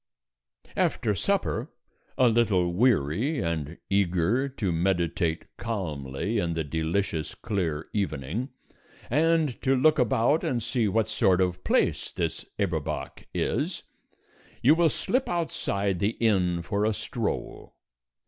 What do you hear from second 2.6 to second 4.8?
weary and eager to